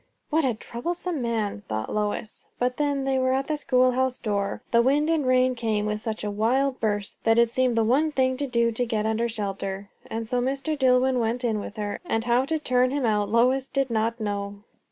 [0.31, 1.61] What a troublesome man!
[1.69, 5.85] thought Lois; but then they were at the schoolhouse door, the wind and rain came
[5.85, 9.05] with such a wild burst, that it seemed the one thing to do to get
[9.05, 10.75] under shelter; and so Mr.
[10.75, 14.63] Dillwyn went in with her, and how to turn him out Lois did not know.